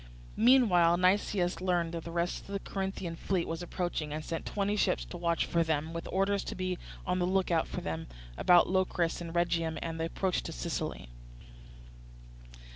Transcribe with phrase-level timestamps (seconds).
[0.41, 4.75] Meanwhile Nicias learned that the rest of the Corinthian fleet was approaching, and sent twenty
[4.75, 8.07] ships to watch for them, with orders to be on the look out for them
[8.35, 11.09] about Locris and Rhegium and the approach to Sicily.